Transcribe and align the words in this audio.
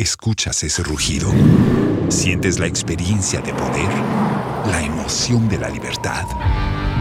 ¿Escuchas 0.00 0.64
ese 0.64 0.82
rugido? 0.82 1.30
¿Sientes 2.08 2.58
la 2.58 2.64
experiencia 2.66 3.42
de 3.42 3.52
poder? 3.52 3.90
¿La 4.70 4.82
emoción 4.82 5.46
de 5.46 5.58
la 5.58 5.68
libertad? 5.68 6.24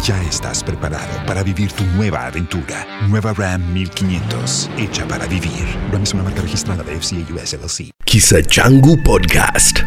Ya 0.03 0.21
estás 0.23 0.61
preparado 0.61 1.25
para 1.25 1.41
vivir 1.41 1.71
tu 1.71 1.85
nueva 1.95 2.25
aventura. 2.25 2.85
Nueva 3.07 3.31
Ram 3.31 3.71
1500, 3.71 4.69
hecha 4.77 5.07
para 5.07 5.27
vivir. 5.27 5.65
Ram 5.93 6.03
es 6.03 6.13
una 6.13 6.23
marca 6.23 6.41
registrada 6.41 6.83
de 6.83 6.99
FCA 6.99 7.33
US 7.33 7.53
LLC. 7.53 7.91
Kisa 8.03 8.43
Changu 8.43 9.01
Podcast. 9.01 9.79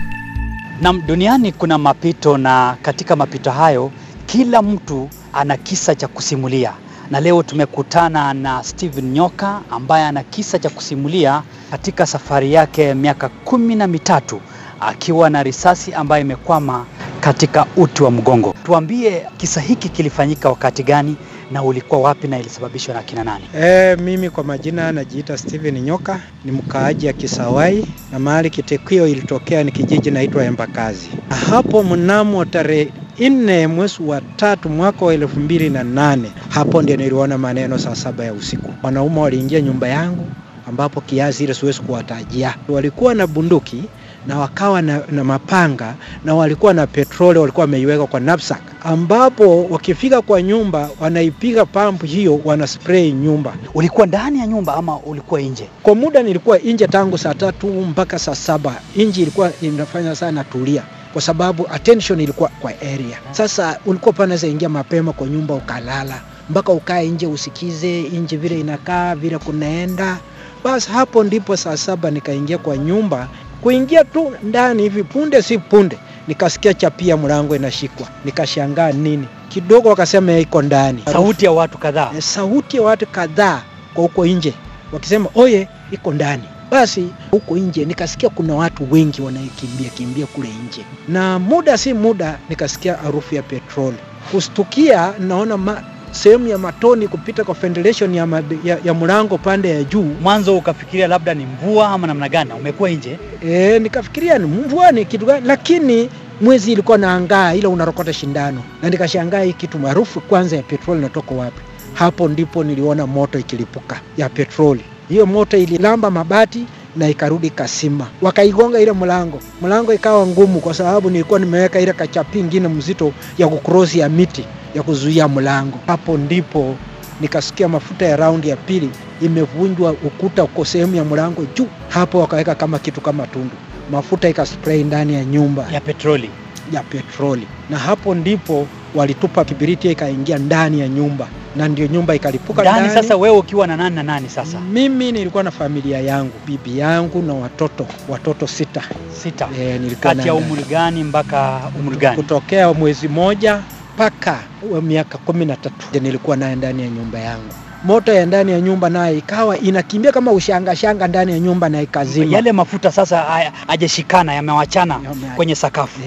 Na 0.80 0.94
duniani 0.94 1.52
kuna 1.52 1.76
mapito 1.76 2.38
na 2.38 2.78
katika 2.82 3.14
mapito 3.16 3.50
hayo 3.50 3.92
kila 4.26 4.62
mtu 4.62 5.08
ana 5.32 5.56
kisa 5.56 5.94
cha 5.94 6.08
kusimulia. 6.08 6.72
Na 7.12 7.20
leo 7.20 7.42
tumekutana 7.42 8.34
na 8.34 8.62
Steven 8.62 9.04
Nyoka 9.12 9.60
ambaye 9.70 10.04
ana 10.06 10.22
kisa 10.22 10.58
cha 10.58 10.70
kusimulia 10.70 11.42
katika 11.70 12.06
safari 12.06 12.52
yake 12.52 12.82
ya 12.82 12.94
miaka 12.94 13.28
kumi 13.28 13.74
na 13.74 13.86
mitatu 13.86 14.40
akiwa 14.80 15.30
na 15.30 15.42
risasi 15.42 15.94
ambayo 15.94 16.22
imekwama 16.22 16.86
katika 17.20 17.66
uti 17.76 18.02
wa 18.02 18.10
mgongo. 18.10 18.54
Tuambie 18.64 19.26
kisa 19.36 19.60
hiki 19.60 19.88
kilifanyika 19.88 20.48
wakati 20.48 20.82
gani 20.82 21.16
na 21.50 21.62
ulikuwa 21.62 22.00
wapi 22.00 22.28
na 22.28 22.38
ilisababishwa 22.38 22.94
na 22.94 23.02
kina 23.02 23.24
nani? 23.24 23.44
E, 23.60 23.96
mimi 23.96 24.30
kwa 24.30 24.44
majina 24.44 24.92
najiita 24.92 25.38
Steven 25.38 25.80
Nyoka, 25.82 26.20
ni 26.44 26.52
mkaaji 26.52 27.06
ya 27.06 27.12
Kisawai 27.12 27.86
na 28.12 28.18
mahali 28.18 28.50
kitekio 28.50 29.06
ilitokea 29.08 29.64
ni 29.64 29.72
kijiji 29.72 30.10
naitwa 30.10 30.44
Embakazi. 30.44 31.08
Hapo 31.50 31.82
mnamo 31.82 32.44
tarehe 32.44 32.92
nne 33.18 33.66
mwezi 33.66 34.02
wa 34.06 34.20
tatu 34.20 34.68
mwaka 34.68 35.04
wa 35.04 35.14
elfu 35.14 35.40
mbili 35.40 35.70
na 35.70 35.84
nane 35.84 36.32
hapo 36.48 36.82
ndio 36.82 36.96
niliona 36.96 37.38
maneno 37.38 37.78
saa 37.78 37.94
saba 37.94 38.24
ya 38.24 38.32
usiku. 38.32 38.70
Wanaume 38.82 39.20
waliingia 39.20 39.60
nyumba 39.60 39.88
yangu 39.88 40.26
ambapo 40.68 41.00
kiasi 41.00 41.44
ile 41.44 41.54
siwezi 41.54 41.80
kuwatajia. 41.80 42.54
Walikuwa 42.68 43.14
na 43.14 43.26
bunduki 43.26 43.82
na 44.26 44.38
wakawa 44.38 44.82
na, 44.82 45.00
na 45.10 45.24
mapanga 45.24 45.94
na 46.24 46.34
walikuwa 46.34 46.74
na 46.74 46.86
petroli 46.86 47.38
walikuwa 47.38 47.64
wameiweka 47.64 48.06
kwa 48.06 48.20
knapsack, 48.20 48.62
ambapo 48.84 49.64
wakifika 49.64 50.22
kwa 50.22 50.42
nyumba 50.42 50.90
wanaipiga 51.00 51.64
pampu 51.66 52.06
hiyo, 52.06 52.40
wana 52.44 52.66
spray 52.66 53.12
nyumba. 53.12 53.52
Ulikuwa 53.74 54.06
ndani 54.06 54.38
ya 54.38 54.46
nyumba 54.46 54.74
ama 54.74 54.96
ulikuwa 54.98 55.40
nje? 55.40 55.68
Kwa 55.82 55.94
muda 55.94 56.22
nilikuwa 56.22 56.58
nje 56.58 56.86
tangu 56.86 57.18
saa 57.18 57.34
tatu 57.34 57.66
mpaka 57.66 58.18
saa 58.18 58.34
saba. 58.34 58.74
Nje 58.96 59.22
ilikuwa 59.22 59.50
inafanya 59.62 60.14
sana 60.14 60.44
tulia 60.44 60.82
kwa 61.12 61.22
sababu 61.22 61.66
attention 61.72 62.20
ilikuwa 62.20 62.48
kwa 62.60 62.70
area. 62.70 63.18
Sasa 63.30 63.78
ulikuwa 63.86 64.12
panaweza 64.12 64.46
ingia 64.46 64.68
mapema 64.68 65.12
kwa 65.12 65.26
nyumba 65.26 65.54
ukalala 65.54 66.20
mpaka 66.50 66.72
ukae 66.72 67.08
nje 67.08 67.26
usikize 67.26 68.02
nje 68.02 68.36
vile 68.36 68.60
inakaa 68.60 69.14
vile 69.14 69.38
kunaenda. 69.38 70.18
Basi 70.64 70.90
hapo 70.90 71.24
ndipo 71.24 71.56
saa 71.56 71.76
saba 71.76 72.10
nikaingia 72.10 72.58
kwa 72.58 72.76
nyumba 72.76 73.28
kuingia 73.62 74.04
tu 74.04 74.32
ndani 74.42 74.82
hivi 74.82 75.02
punde 75.04 75.42
si 75.42 75.58
punde 75.58 75.98
nikasikia 76.28 76.74
chapia 76.74 77.16
mlango 77.16 77.56
inashikwa, 77.56 78.06
nikashangaa 78.24 78.92
nini 78.92 79.26
kidogo, 79.48 79.88
wakasema 79.88 80.32
iko 80.38 80.62
ndani. 80.62 81.02
Sauti 81.12 81.44
ya 81.44 81.52
watu 81.52 81.78
kadhaa. 81.78 82.10
E, 82.18 82.20
sauti 82.20 82.76
ya 82.76 82.82
watu 82.82 83.06
kadhaa 83.06 83.62
kwa 83.94 84.02
huko 84.02 84.26
nje 84.26 84.54
wakisema 84.92 85.28
oye, 85.34 85.68
iko 85.90 86.12
ndani. 86.12 86.42
Basi 86.72 87.08
huko 87.30 87.56
nje 87.58 87.84
nikasikia 87.84 88.28
kuna 88.28 88.54
watu 88.54 88.86
wengi 88.90 89.22
wanakimbia 89.22 89.90
kimbia 89.90 90.26
kule 90.26 90.48
nje, 90.68 90.84
na 91.08 91.38
muda 91.38 91.78
si 91.78 91.94
muda 91.94 92.38
nikasikia 92.48 92.94
harufu 92.96 93.34
ya 93.34 93.42
petroli. 93.42 93.96
Kustukia 94.30 95.12
naona 95.18 95.56
ma, 95.56 95.82
sehemu 96.10 96.48
ya 96.48 96.58
matoni 96.58 97.08
kupita 97.08 97.44
kwa 97.44 97.54
ventilation 97.54 98.14
ya, 98.14 98.42
ya, 98.64 98.78
ya 98.84 98.94
mlango 98.94 99.38
pande 99.38 99.68
ya 99.70 99.84
juu. 99.84 100.02
Mwanzo 100.22 100.56
ukafikiria 100.56 101.06
labda 101.08 101.34
ni 101.34 101.46
mvua 101.46 101.88
ama 101.88 102.06
namna 102.06 102.28
gani? 102.28 102.50
Umekuwa 102.52 102.90
nje? 102.90 103.18
E, 103.46 103.78
nikafikiria 103.78 104.38
ni 104.38 104.46
mvua 104.46 104.92
ni 104.92 105.04
kitu 105.04 105.26
gani, 105.26 105.46
lakini 105.46 106.08
mwezi 106.40 106.72
ilikuwa 106.72 106.98
naangaa 106.98 107.54
ile 107.54 107.66
unarokota 107.66 108.12
shindano, 108.12 108.62
na 108.82 108.90
nikashangaa 108.90 109.40
hii 109.42 109.52
kitu 109.52 109.78
maarufu 109.78 110.20
kwanza 110.20 110.56
ya 110.56 110.62
petroli 110.62 111.00
inatoka 111.00 111.34
wapi? 111.34 111.60
Hapo 111.94 112.28
ndipo 112.28 112.64
niliona 112.64 113.06
moto 113.06 113.38
ikilipuka 113.38 114.00
ya 114.16 114.28
petroli. 114.28 114.84
Hiyo 115.12 115.26
moto 115.26 115.56
ililamba 115.56 116.10
mabati 116.10 116.64
na 116.96 117.08
ikarudi 117.08 117.50
kasima, 117.50 118.06
wakaigonga 118.22 118.80
ile 118.80 118.92
mlango. 118.92 119.40
Mlango 119.62 119.94
ikawa 119.94 120.26
ngumu, 120.26 120.60
kwa 120.60 120.74
sababu 120.74 121.10
nilikuwa 121.10 121.38
nimeweka 121.38 121.80
ile 121.80 121.92
kachapi 121.92 122.38
ingine 122.38 122.68
mzito 122.68 123.12
ya 123.38 123.48
kukrosi 123.48 123.98
ya 123.98 124.08
miti 124.08 124.44
ya 124.74 124.82
kuzuia 124.82 125.28
mlango. 125.28 125.78
Hapo 125.86 126.16
ndipo 126.18 126.74
nikasikia 127.20 127.68
mafuta 127.68 128.06
ya 128.06 128.16
raundi 128.16 128.48
ya 128.48 128.56
pili 128.56 128.90
imevunjwa, 129.22 129.90
ukuta 129.92 130.44
uko 130.44 130.64
sehemu 130.64 130.96
ya 130.96 131.04
mlango 131.04 131.44
juu. 131.56 131.66
Hapo 131.88 132.20
wakaweka 132.20 132.54
kama 132.54 132.78
kitu 132.78 133.00
kama 133.00 133.26
tundu, 133.26 133.54
mafuta 133.90 134.28
ikaspray 134.28 134.84
ndani 134.84 135.14
ya 135.14 135.24
nyumba 135.24 135.66
Ya 135.72 135.80
petroli. 135.80 136.30
ya 136.72 136.82
petroli, 136.82 137.46
na 137.70 137.78
hapo 137.78 138.14
ndipo 138.14 138.66
walitupa 138.94 139.44
kibiriti 139.44 139.90
ikaingia 139.90 140.38
ndani 140.38 140.80
ya 140.80 140.88
nyumba, 140.88 141.28
na 141.56 141.68
ndio 141.68 141.86
nyumba 141.86 142.14
ikalipuka 142.14 142.62
Ndani 142.62 142.90
sasa 142.90 143.16
wewe 143.16 143.36
ukiwa 143.38 143.66
na 143.66 143.76
nani 143.76 143.96
na 143.96 144.02
nani 144.02 144.28
sasa? 144.28 144.60
mimi 144.60 145.12
nilikuwa 145.12 145.42
na 145.42 145.50
familia 145.50 146.00
yangu, 146.00 146.32
bibi 146.46 146.78
yangu 146.78 147.22
na 147.22 147.34
watoto, 147.34 147.86
watoto 148.08 148.46
sita. 148.46 148.82
Sita. 149.22 149.48
E, 149.60 149.78
nilikuwa 149.78 150.14
Kati 150.14 150.28
ya 150.28 150.34
umri 150.34 150.62
gani 150.62 151.04
mpaka 151.04 151.60
umri 151.80 151.96
gani? 151.96 152.16
kutokea 152.16 152.72
mwezi 152.72 153.08
moja 153.08 153.60
mpaka 153.94 154.38
miaka 154.82 155.18
kumi 155.18 155.44
na 155.44 155.56
tatu 155.56 156.00
nilikuwa 156.00 156.36
naye 156.36 156.56
ndani 156.56 156.82
ya 156.82 156.88
nyumba 156.88 157.18
yangu. 157.18 157.54
Moto 157.84 158.12
ya 158.12 158.26
ndani 158.26 158.52
ya 158.52 158.60
nyumba 158.60 158.90
naye 158.90 159.18
ikawa 159.18 159.58
inakimbia 159.58 160.12
kama 160.12 160.32
ushanga 160.32 160.76
shanga 160.76 161.08
ndani 161.08 161.32
ya 161.32 161.38
nyumba 161.38 161.68
na 161.68 161.82
ikazima. 161.82 162.34
Yale 162.36 162.52
mafuta 162.52 162.92
sasa 162.92 163.52
ajeshikana 163.68 164.34
yamewachana 164.34 164.94
Yame- 164.94 165.36
kwenye 165.36 165.54
sakafu. 165.54 166.00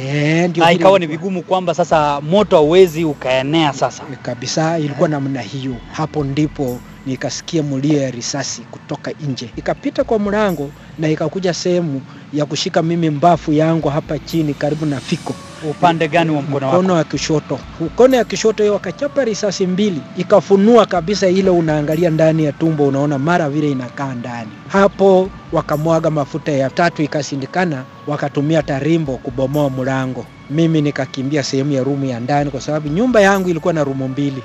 Ndio 0.49 0.63
Na 0.65 0.71
ikawa 0.71 0.99
ni 0.99 1.07
vigumu 1.07 1.41
kwamba 1.43 1.73
sasa 1.73 2.21
moto 2.21 2.55
hauwezi 2.55 3.03
ukaenea 3.05 3.73
sasa. 3.73 4.03
kabisa, 4.21 4.79
ilikuwa 4.79 5.09
namna 5.09 5.41
hiyo. 5.41 5.75
Hapo 5.91 6.23
ndipo 6.23 6.79
nikasikia 7.05 7.63
mlio 7.63 8.01
ya 8.01 8.11
risasi 8.11 8.61
kutoka 8.61 9.11
nje, 9.29 9.49
ikapita 9.55 10.03
kwa 10.03 10.19
mlango 10.19 10.69
na 10.99 11.09
ikakuja 11.09 11.53
sehemu 11.53 12.01
ya 12.33 12.45
kushika 12.45 12.81
mimi 12.83 13.09
mbafu 13.09 13.53
yangu 13.53 13.89
hapa 13.89 14.19
chini 14.19 14.53
karibu 14.53 14.85
na 14.85 14.99
fiko 14.99 15.33
Upande 15.69 16.07
gani 16.07 16.31
wa 16.31 16.41
mkono 16.41 16.65
wako? 16.67 16.77
mkono 16.81 16.93
wa 16.93 17.03
kushoto. 17.03 17.59
Mkono 17.81 18.17
ya 18.17 18.25
kushoto 18.25 18.73
wakachapa 18.73 19.23
risasi 19.25 19.67
mbili, 19.67 20.01
ikafunua 20.17 20.85
kabisa 20.85 21.27
ile, 21.27 21.49
unaangalia 21.49 22.09
ndani 22.09 22.45
ya 22.45 22.51
tumbo, 22.51 22.87
unaona 22.87 23.19
mara 23.19 23.49
vile 23.49 23.71
inakaa 23.71 24.13
ndani. 24.13 24.49
Hapo 24.67 25.29
wakamwaga 25.51 26.09
mafuta 26.09 26.51
ya 26.51 26.69
tatu, 26.69 27.01
ikashindikana, 27.03 27.83
wakatumia 28.07 28.63
tarimbo 28.63 29.17
kubomoa 29.17 29.69
mlango. 29.69 30.25
Mimi 30.49 30.81
nikakimbia 30.81 31.43
sehemu 31.43 31.71
ya 31.71 31.83
rumu 31.83 32.05
ya 32.05 32.19
ndani, 32.19 32.51
kwa 32.51 32.61
sababu 32.61 32.87
nyumba 32.87 33.21
yangu 33.21 33.49
ilikuwa 33.49 33.73
na 33.73 33.83
rumu 33.83 34.07
mbili 34.07 34.43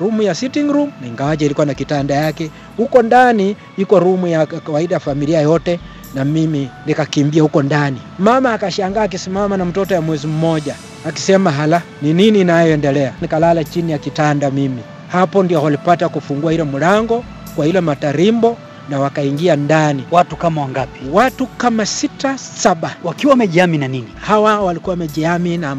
rumu 0.00 0.22
ya 0.22 0.34
sitting 0.34 0.72
room 0.72 0.90
ingawaje 1.06 1.44
ilikuwa 1.44 1.66
na 1.66 1.74
kitanda 1.74 2.14
yake 2.14 2.50
huko 2.76 3.02
ndani, 3.02 3.56
iko 3.76 3.98
rumu 4.00 4.26
ya 4.26 4.46
kawaida 4.46 5.00
familia 5.00 5.40
yote, 5.40 5.80
na 6.14 6.24
mimi 6.24 6.68
nikakimbia 6.86 7.42
huko 7.42 7.62
ndani. 7.62 7.98
Mama 8.18 8.52
akashangaa 8.52 9.02
akisimama 9.02 9.56
na 9.56 9.64
mtoto 9.64 9.94
ya 9.94 10.00
mwezi 10.00 10.26
mmoja 10.26 10.74
akisema, 11.06 11.50
hala, 11.50 11.82
ni 12.02 12.12
nini 12.14 12.40
inayoendelea? 12.40 13.12
Nikalala 13.20 13.64
chini 13.64 13.92
ya 13.92 13.98
kitanda 13.98 14.50
mimi. 14.50 14.82
Hapo 15.08 15.42
ndio 15.42 15.62
walipata 15.62 16.08
kufungua 16.08 16.54
ile 16.54 16.64
mlango 16.64 17.24
kwa 17.56 17.66
ile 17.66 17.80
matarimbo 17.80 18.56
na 18.90 18.98
wakaingia 19.00 19.56
ndani, 19.56 20.04
Watu 20.10 20.36
kama 20.36 20.60
wangapi? 20.60 21.00
watu 21.12 21.46
kama 21.46 21.86
sita 21.86 22.38
saba. 22.38 22.96
Wakiwa 23.04 23.30
wamejihami 23.30 23.78
na 23.78 23.88
nini? 23.88 24.08
Hawa 24.20 24.60
walikuwa 24.60 24.92
wamejihami 24.92 25.58
na, 25.58 25.76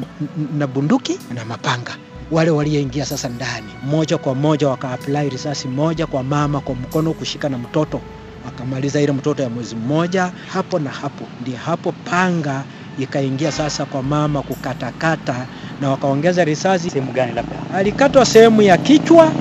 na 0.58 0.68
bunduki 0.68 1.20
na 1.36 1.46
mapanga. 1.46 1.92
Wale 2.32 2.52
walioingia 2.52 3.06
sasa 3.06 3.30
ndani, 3.30 3.68
moja 3.84 4.18
kwa 4.18 4.36
moja 4.36 4.68
wakaapply 4.70 5.30
risasi 5.30 5.68
moja 5.68 6.08
kwa 6.08 6.24
mama 6.24 6.60
kwa 6.60 6.76
mkono 6.76 7.14
kushika 7.14 7.50
na 7.50 7.58
mtoto, 7.58 8.02
wakamaliza 8.46 9.02
ile 9.02 9.12
mtoto 9.12 9.44
ya 9.44 9.50
mwezi 9.50 9.76
mmoja. 9.76 10.32
Hapo 10.54 10.80
na 10.80 10.90
hapo 10.90 11.26
ndio 11.42 11.58
hapo 11.58 11.92
panga 11.92 12.64
ikaingia 13.00 13.52
sasa 13.52 13.86
kwa 13.86 14.04
mama 14.04 14.42
kukatakata, 14.42 15.48
na 15.82 15.90
wakaongeza 15.90 16.44
risasi. 16.44 16.90
Sehemu 16.90 17.12
gani 17.12 17.32
labda? 17.34 17.56
Alikatwa 17.76 18.26
sehemu 18.26 18.62
ya 18.62 18.78
kichwa 18.78 19.32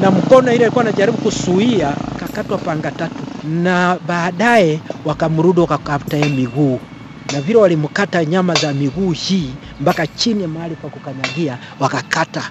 na 0.00 0.10
mkono, 0.10 0.52
ile 0.52 0.64
alikuwa 0.64 0.84
anajaribu 0.84 1.18
kusuia, 1.18 1.92
kakatwa 2.20 2.58
panga 2.58 2.90
tatu, 2.90 3.14
na 3.48 3.98
baadaye 4.08 4.80
wakamrudi 5.04 5.60
wakakata 5.60 6.16
miguu 6.16 6.80
na 7.32 7.40
vile 7.40 7.58
walimkata 7.58 8.24
nyama 8.24 8.54
za 8.54 8.72
miguu 8.72 9.10
hii 9.10 9.50
mpaka 9.80 10.06
chini 10.06 10.46
mahali 10.46 10.74
pa 10.74 10.88
kukanyagia, 10.88 11.58
wakakata 11.80 12.50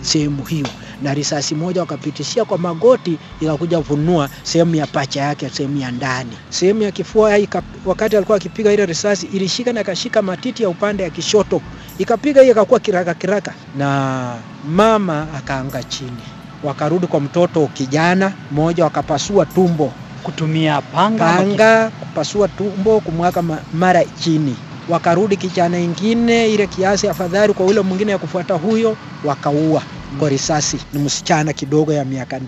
sehemu 0.00 0.42
hiyo, 0.44 0.66
na 1.02 1.14
risasi 1.14 1.54
moja 1.54 1.80
wakapitishia 1.80 2.44
kwa 2.44 2.58
magoti, 2.58 3.18
ikakuja 3.40 3.78
vunua 3.78 4.28
sehemu 4.42 4.74
ya 4.74 4.86
pacha 4.86 5.20
yake, 5.20 5.48
sehemu 5.48 5.76
ya 5.80 5.90
ndani, 5.90 6.30
sehemu 6.50 6.82
ya 6.82 6.90
kifua 6.90 7.38
ika, 7.38 7.62
wakati 7.86 8.16
alikuwa 8.16 8.36
akipiga 8.36 8.72
ile 8.72 8.86
risasi 8.86 9.26
ilishika 9.26 9.72
na 9.72 9.84
kashika 9.84 10.22
matiti 10.22 10.62
ya 10.62 10.68
upande 10.68 11.02
ya 11.02 11.10
kishoto, 11.10 11.60
ikapiga 11.98 12.40
hiyo 12.40 12.52
ikakuwa 12.52 12.80
kiraka 12.80 13.14
kiraka, 13.14 13.54
na 13.78 14.34
mama 14.68 15.26
akaanga 15.36 15.82
chini. 15.82 16.22
Wakarudi 16.62 17.06
kwa 17.06 17.20
mtoto 17.20 17.66
kijana 17.74 18.32
mmoja, 18.50 18.84
wakapasua 18.84 19.46
tumbo. 19.46 19.92
Kutumia 20.22 20.80
panga, 20.80 21.18
panga 21.36 21.90
kupasua 22.00 22.48
tumbo 22.48 23.00
kumwaka 23.00 23.42
mara 23.74 24.04
chini. 24.04 24.56
Wakarudi 24.88 25.36
kijana 25.36 25.78
ingine 25.78 26.48
ile 26.48 26.66
kiasi 26.66 27.08
afadhali 27.08 27.52
kwa 27.54 27.66
ule 27.66 27.80
mwingine 27.80 28.12
ya 28.12 28.18
kufuata 28.18 28.54
huyo 28.54 28.96
wakaua 29.24 29.82
kwa 30.18 30.28
risasi. 30.28 30.78
Ni 30.92 30.98
msichana 30.98 31.52
kidogo 31.52 31.92
ya 31.92 32.04
miaka 32.04 32.40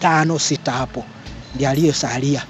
tano 0.00 0.38
sita 0.38 0.72
hapo. 0.72 1.04
Ndiye 1.54 1.70
aliyosalia 1.70 2.42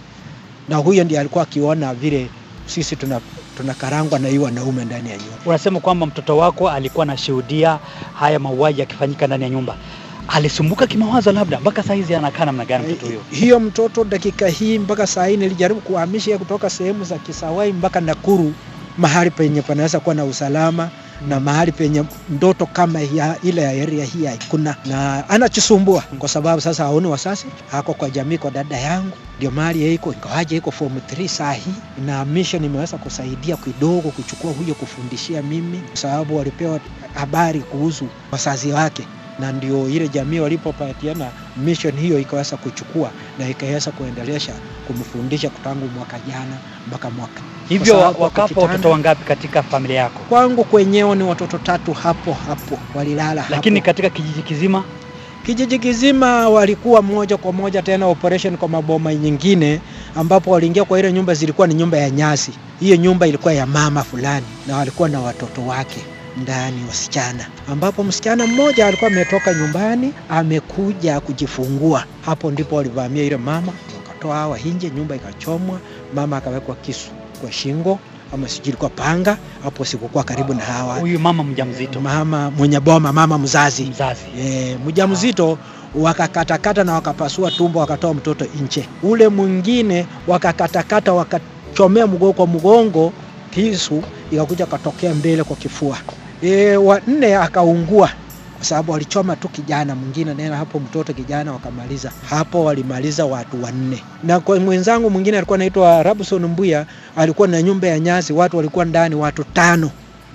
na 0.68 0.76
huyo 0.76 1.04
ndiye 1.04 1.20
alikuwa 1.20 1.44
akiona 1.44 1.94
vile 1.94 2.28
sisi 2.66 2.96
tuna 2.96 3.20
tunakarangwa 3.56 4.18
na 4.18 4.28
hii 4.28 4.38
wanaume 4.38 4.84
ndani 4.84 5.10
ya 5.10 5.16
nyumba. 5.16 5.36
Unasema 5.46 5.80
kwamba 5.80 6.06
mtoto 6.06 6.36
wako 6.36 6.70
alikuwa 6.70 7.02
anashuhudia 7.02 7.78
haya 8.14 8.38
mauaji 8.38 8.80
yakifanyika 8.80 9.26
ndani 9.26 9.44
ya 9.44 9.50
nyumba, 9.50 9.76
alisumbuka 10.28 10.86
kimawazo 10.86 11.32
labda 11.32 11.60
mpaka 11.60 11.82
saa 11.82 11.94
hizi 11.94 12.14
anakaa 12.14 12.44
namna 12.44 12.64
gani 12.64 12.86
mtoto 12.86 13.06
huyo? 13.06 13.20
hiyo 13.30 13.60
mtoto 13.60 14.04
dakika 14.04 14.48
hii 14.48 14.78
mpaka 14.78 15.06
saa 15.06 15.26
hii 15.26 15.36
nilijaribu 15.36 15.80
kuhamisha 15.80 16.38
kutoka 16.38 16.70
sehemu 16.70 17.04
za 17.04 17.18
Kisawai 17.18 17.72
mpaka 17.72 18.00
Nakuru, 18.00 18.52
mahali 18.98 19.30
penye 19.30 19.62
panaweza 19.62 20.00
kuwa 20.00 20.14
na 20.14 20.24
usalama 20.24 20.90
na 21.28 21.40
mahali 21.40 21.72
penye 21.72 22.04
ndoto 22.30 22.66
kama 22.66 23.00
ya, 23.00 23.36
ile 23.42 23.62
ya 23.62 23.82
area 23.82 24.04
hii 24.04 24.24
haikuna, 24.26 24.76
na 24.86 25.28
anachisumbua 25.28 26.02
kwa 26.18 26.28
sababu 26.28 26.60
sasa 26.60 26.84
haoni 26.84 27.06
wasasi, 27.06 27.46
ako 27.72 27.94
kwa 27.94 28.10
jamii, 28.10 28.38
kwa 28.38 28.50
dada 28.50 28.76
yangu, 28.78 29.16
ndio 29.36 29.50
mahali 29.50 29.82
yaiko 29.82 30.10
iko, 30.12 30.18
ingawaje 30.18 30.56
iko 30.56 30.70
form 30.70 30.92
3 31.16 31.28
saa 31.28 31.52
hii, 31.52 31.74
na 32.06 32.24
mission 32.24 32.64
imeweza 32.64 32.96
kusaidia 32.98 33.56
kidogo 33.56 34.10
kuchukua 34.10 34.52
huyo 34.52 34.74
kufundishia 34.74 35.42
mimi, 35.42 35.78
kwa 35.78 35.96
sababu 35.96 36.36
walipewa 36.36 36.80
habari 37.14 37.60
kuhusu 37.60 38.06
wazazi 38.32 38.72
wake 38.72 39.06
na 39.38 39.52
ndio 39.52 39.88
ile 39.88 40.08
jamii 40.08 40.38
walipopatiana 40.40 41.28
mission 41.56 41.96
hiyo 41.96 42.18
ikaweza 42.18 42.56
kuchukua 42.56 43.10
na 43.38 43.48
ikaweza 43.48 43.90
kuendelesha 43.90 44.52
kumfundisha 44.86 45.50
tangu 45.64 45.88
mwaka 45.88 46.18
jana 46.28 46.56
mpaka 46.88 47.10
mwaka. 47.10 47.40
Hivyo 47.68 47.98
wakafa 48.18 48.60
watoto 48.60 48.90
wangapi 48.90 49.24
katika 49.24 49.62
familia 49.62 50.00
yako? 50.00 50.20
kwangu 50.28 50.64
kwenyewe 50.64 51.16
ni 51.16 51.22
watoto 51.22 51.58
tatu 51.58 51.92
hapo 51.92 52.32
hapo 52.32 52.78
walilala 52.94 53.44
Lakini 53.50 53.80
katika 53.80 54.10
kijiji 54.10 54.42
kizima? 54.42 54.84
Kijiji 55.46 55.78
kizima 55.78 56.48
walikuwa 56.48 57.02
moja 57.02 57.36
kwa 57.36 57.52
moja 57.52 57.82
tena 57.82 58.06
operation 58.06 58.56
kwa 58.56 58.68
maboma 58.68 59.14
nyingine 59.14 59.80
ambapo 60.16 60.50
waliingia 60.50 60.84
kwa 60.84 60.98
ile 60.98 61.12
nyumba 61.12 61.34
zilikuwa 61.34 61.66
ni 61.66 61.74
nyumba 61.74 61.98
ya 61.98 62.10
nyasi. 62.10 62.52
Hiyo 62.80 62.96
nyumba 62.96 63.26
ilikuwa 63.26 63.52
ya 63.54 63.66
mama 63.66 64.02
fulani 64.04 64.46
na 64.66 64.76
walikuwa 64.76 65.08
na 65.08 65.20
watoto 65.20 65.66
wake 65.66 66.00
ndani 66.36 66.84
wasichana 66.88 67.46
ambapo 67.72 68.04
msichana 68.04 68.46
mmoja 68.46 68.86
alikuwa 68.86 69.10
ametoka 69.10 69.54
nyumbani 69.54 70.12
amekuja 70.28 71.20
kujifungua. 71.20 72.04
Hapo 72.26 72.50
ndipo 72.50 72.76
walivamia 72.76 73.22
ile 73.24 73.36
mama 73.36 73.72
wakatoa 73.96 74.36
hawa 74.36 74.58
nje 74.58 74.90
nyumba 74.90 75.16
ikachomwa 75.16 75.78
mama 76.14 76.36
akawekwa 76.36 76.74
kisu 76.74 77.10
kwa 77.40 77.52
shingo 77.52 77.98
ama 78.34 78.48
sijui 78.48 78.68
ilikuwa 78.68 78.90
panga. 78.90 79.36
Hapo 79.64 79.84
sikukuwa 79.84 80.24
karibu 80.24 80.54
na 80.54 80.62
hawa. 80.64 80.98
Huyu 80.98 81.18
mama 81.20 81.44
mjamzito. 81.44 82.00
Mama 82.00 82.50
mwenye 82.50 82.80
boma 82.80 83.12
mama 83.12 83.38
mzazi. 83.38 83.82
Mzazi. 83.84 84.20
E, 84.40 84.76
mjamzito 84.86 85.58
wakakatakata 85.94 86.84
na 86.84 86.94
wakapasua 86.94 87.50
tumbo 87.50 87.78
wakatoa 87.80 88.14
mtoto 88.14 88.46
nje. 88.64 88.88
Ule 89.02 89.28
mwingine 89.28 90.06
wakakatakata 90.26 91.12
wakachomea 91.12 92.06
mgongo 92.06 92.32
kwa 92.32 92.46
mgongo, 92.46 93.12
kisu 93.50 94.02
ikakuja 94.32 94.66
katokea 94.66 95.14
mbele 95.14 95.44
kwa 95.44 95.56
kifua. 95.56 95.98
E, 96.42 96.76
wa 96.76 97.00
nne 97.06 97.36
akaungua 97.36 98.10
kwa 98.56 98.64
sababu 98.66 98.92
walichoma 98.92 99.36
tu 99.36 99.48
kijana 99.48 99.94
mwingine, 99.94 100.34
nena 100.34 100.56
hapo 100.56 100.80
mtoto 100.80 101.12
kijana 101.12 101.52
wakamaliza. 101.52 102.12
Hapo, 102.30 102.64
walimaliza 102.64 103.24
watu 103.24 103.62
wanne. 103.64 104.02
Na 104.24 104.40
kwa 104.40 104.60
mwenzangu 104.60 105.10
mwingine 105.10 105.36
alikuwa 105.36 105.54
anaitwa 105.56 106.02
Rabson 106.02 106.44
Mbuya, 106.46 106.86
alikuwa 107.16 107.48
na 107.48 107.62
nyumba 107.62 107.86
ya 107.88 107.98
nyasi, 108.00 108.32
watu 108.32 108.56
walikuwa 108.56 108.84
ndani, 108.84 109.14
watu 109.14 109.44
tano 109.44 109.90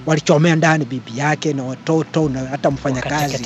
walichomea 0.05 0.55
ndani, 0.55 0.85
bibi 0.85 1.17
yake 1.17 1.53
na 1.53 1.63
watoto 1.63 2.29
na 2.29 2.39
hata 2.39 2.71
mfanyakazi 2.71 3.43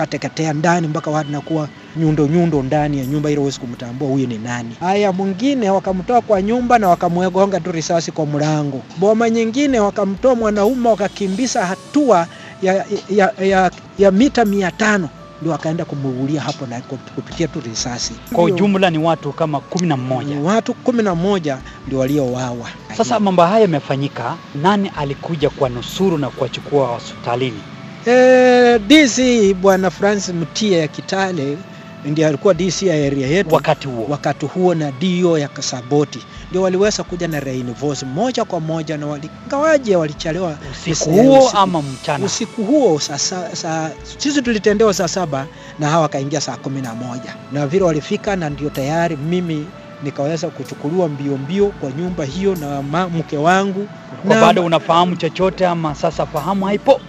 wakateketea. 0.00 0.30
kateketea 0.30 0.52
ndani 0.52 0.88
mpaka 0.88 1.10
watu 1.10 1.30
nakuwa 1.30 1.68
nyundo 1.96 2.26
nyundo 2.26 2.62
ndani 2.62 2.98
ya 2.98 3.06
nyumba 3.06 3.30
ili 3.30 3.38
huwezi 3.40 3.60
kumtambua 3.60 4.08
huyu 4.08 4.26
ni 4.26 4.38
nani. 4.38 4.74
Haya, 4.80 5.12
mwingine 5.12 5.70
wakamtoa 5.70 6.20
kwa 6.20 6.42
nyumba 6.42 6.78
na 6.78 6.88
wakamwegonga 6.88 7.60
tu 7.60 7.72
risasi 7.72 8.12
kwa 8.12 8.26
mlango. 8.26 8.82
Boma 8.98 9.30
nyingine 9.30 9.80
wakamtoa 9.80 10.34
mwanaume 10.34 10.88
wakakimbisa 10.88 11.66
hatua 11.66 12.26
ya, 12.62 12.84
ya, 13.10 13.32
ya, 13.40 13.70
ya 13.98 14.10
mita 14.10 14.44
mia 14.44 14.70
tano 14.70 15.08
ndio 15.40 15.52
wakaenda 15.52 15.84
kumuulia 15.84 16.40
hapo 16.40 16.66
na 16.66 16.80
kupitia 17.14 17.48
tu 17.48 17.60
risasi. 17.60 18.12
Kwa 18.32 18.44
ujumla 18.44 18.90
ni 18.90 18.98
watu 18.98 19.32
kama 19.32 19.60
kumi 19.60 19.86
na 19.88 19.96
mmoja. 19.96 20.36
watu 20.40 20.74
kumi 20.74 21.02
na 21.02 21.14
moja 21.14 21.58
ndio 21.86 21.98
waliowawa. 21.98 22.68
Sasa 22.96 23.20
mambo 23.20 23.42
haya 23.42 23.60
yamefanyika, 23.60 24.36
nani 24.62 24.90
alikuja 24.96 25.50
kuwanusuru 25.50 26.18
na 26.18 26.28
kuwachukua 26.30 26.86
hospitalini? 26.86 27.60
E, 28.06 28.78
DC 28.78 29.54
bwana 29.54 29.90
Francis 29.90 30.34
Mutia 30.34 30.78
ya 30.78 30.88
Kitale 30.88 31.56
ndiye 32.04 32.26
alikuwa 32.26 32.54
DC 32.54 32.82
ya 32.82 32.94
area 33.06 33.26
yetu 33.26 33.54
Wakati 33.54 33.88
huo 33.88 34.06
wakati 34.08 34.46
huo 34.46 34.74
na 34.74 34.92
dio 34.92 35.38
ya 35.38 35.48
Kasaboti 35.48 36.18
ndio 36.50 36.62
waliweza 36.62 37.02
kuja 37.02 37.28
na 37.28 37.40
reinforce 37.40 38.06
moja 38.06 38.44
kwa 38.44 38.60
moja, 38.60 38.96
na 38.96 39.06
waligawaje, 39.06 39.96
walichelewa 39.96 40.56
usiku 40.72 41.10
huo 41.10 41.38
usiku- 41.38 41.56
ama 41.58 41.82
mchana? 41.82 42.24
usiku 42.24 42.64
huo 42.64 43.00
saa, 43.00 43.18
saa, 43.54 43.90
sisi 44.18 44.42
tulitendewa 44.42 44.94
saa 44.94 45.08
saba 45.08 45.46
na 45.78 45.88
hawa 45.88 46.02
wakaingia 46.02 46.40
saa 46.40 46.56
kumi 46.56 46.80
na 46.82 46.94
moja 46.94 47.34
na 47.52 47.66
vile 47.66 47.84
walifika, 47.84 48.36
na 48.36 48.50
ndio 48.50 48.70
tayari 48.70 49.16
mimi 49.16 49.66
nikaweza 50.02 50.48
kuchukuliwa 50.48 51.08
mbio 51.08 51.36
mbio 51.36 51.66
kwa 51.66 51.90
nyumba 51.90 52.24
hiyo 52.24 52.54
na 52.54 52.82
mke 53.08 53.36
wangu 53.36 53.88
Kwa 54.26 54.40
bado 54.40 54.64
unafahamu 54.64 55.16
chochote 55.16 55.66
ama 55.66 55.94
sasa 55.94 56.26
fahamu 56.26 56.64
haipo? 56.66 57.00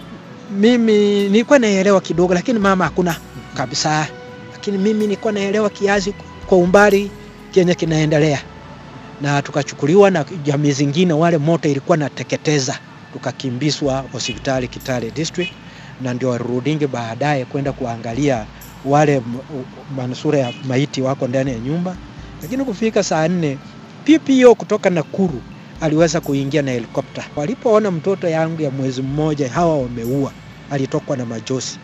Mimi 0.58 0.92
nilikuwa 1.28 1.58
naelewa 1.58 2.00
kidogo, 2.00 2.34
lakini 2.34 2.58
mama 2.58 2.84
hakuna 2.84 3.16
kabisa. 3.54 4.08
Lakini 4.52 4.78
mimi 4.78 5.00
nilikuwa 5.00 5.32
naelewa 5.32 5.70
kiasi 5.70 6.14
kwa 6.46 6.58
umbali 6.58 7.10
kenye 7.50 7.74
kinaendelea, 7.74 8.42
na 9.20 9.42
tukachukuliwa 9.42 10.10
na 10.10 10.24
jamii 10.44 10.72
zingine, 10.72 11.12
wale 11.12 11.38
moto 11.38 11.68
ilikuwa 11.68 11.96
nateketeza, 11.96 12.78
tukakimbizwa 13.12 14.04
hospitali 14.12 14.68
Kitale 14.68 15.10
district, 15.10 15.52
na 16.00 16.14
ndio 16.14 16.28
warudingi 16.28 16.86
baadaye 16.86 17.44
kwenda 17.44 17.72
kuangalia 17.72 18.46
wale 18.84 19.22
manusura 19.96 20.38
ya 20.38 20.52
maiti 20.68 21.02
wako 21.02 21.28
ndani 21.28 21.50
ya 21.50 21.58
nyumba. 21.58 21.96
Lakini 22.42 22.64
kufika 22.64 23.02
saa 23.02 23.28
nne 23.28 23.58
PPO 24.04 24.54
kutoka 24.54 24.90
Nakuru 24.90 25.42
aliweza 25.80 26.20
kuingia 26.20 26.62
na 26.62 26.70
helikopta. 26.70 27.24
Walipoona 27.36 27.90
mtoto 27.90 28.28
yangu 28.28 28.62
ya 28.62 28.70
mwezi 28.70 29.02
mmoja 29.02 29.48
hawa 29.50 29.78
wameua, 29.78 30.32
alitokwa 30.72 31.16
na 31.16 31.26
majosi, 31.26 31.78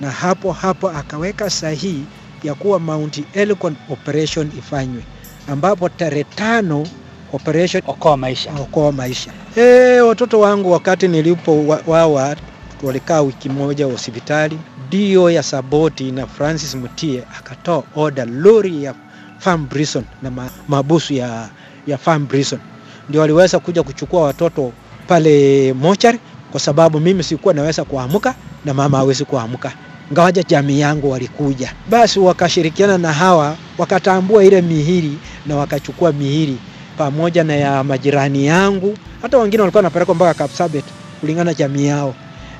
na 0.00 0.10
hapo 0.10 0.52
hapo 0.52 0.88
akaweka 0.90 1.50
sahihi 1.50 2.04
ya 2.44 2.54
kuwa 2.54 2.78
Mount 2.78 3.22
Elgon 3.34 3.76
operation 3.90 4.50
ifanywe, 4.58 5.02
ambapo 5.48 5.88
tarehe 5.88 6.24
tano 6.24 6.86
operation 7.32 7.82
Okoa 7.86 8.16
maisha. 8.16 8.52
okoa 8.60 8.92
maisha. 8.92 9.30
E, 9.56 10.00
watoto 10.00 10.40
wangu 10.40 10.72
wakati 10.72 11.08
nilipo 11.08 11.66
wawa 11.86 12.36
walikaa 12.82 13.20
wiki 13.20 13.48
moja 13.48 13.86
hospitali, 13.86 14.58
dio 14.90 15.30
ya 15.30 15.42
Saboti 15.42 16.12
na 16.12 16.26
Francis 16.26 16.74
Mutie 16.74 17.22
akatoa 17.38 17.82
order 17.96 18.28
lori 18.28 18.84
ya 18.84 18.94
Farm 19.38 19.68
Brison 19.68 20.04
na 20.22 20.30
ma, 20.30 20.50
mabusu 20.68 21.14
ya, 21.14 21.48
ya 21.86 21.98
Farm 21.98 22.26
Brison 22.26 22.60
ndio 23.08 23.20
waliweza 23.20 23.58
kuja 23.58 23.82
kuchukua 23.82 24.22
watoto 24.22 24.72
pale 25.08 25.72
mochari, 25.72 26.18
kwa 26.50 26.60
sababu 26.60 27.00
mimi 27.00 27.22
sikuwa 27.22 27.54
naweza 27.54 27.84
kuamka 27.84 28.34
na 28.64 28.74
mama 28.74 28.98
hawezi 28.98 29.24
kuamka. 29.24 29.72
Ngawaja 30.12 30.42
jamii 30.42 30.80
yangu 30.80 31.10
walikuja, 31.10 31.72
basi 31.90 32.20
wakashirikiana 32.20 32.98
na 32.98 33.12
hawa 33.12 33.56
wakatambua 33.78 34.44
ile 34.44 34.62
mihiri 34.62 35.18
na 35.46 35.56
wakachukua 35.56 36.12
mihiri 36.12 36.56
pamoja 36.98 37.44
na 37.44 37.56
ya 37.56 37.84
majirani 37.84 38.46
yangu, 38.46 38.96
hata 39.22 39.38
wengine 39.38 39.60
walikuwa 39.60 39.78
wanapelekwa 39.78 40.14
mpaka 40.14 40.34
Kapsabet 40.34 40.84
kulingana 41.20 41.44
na 41.50 41.54
jamii 41.54 41.86
yao, 41.86 42.14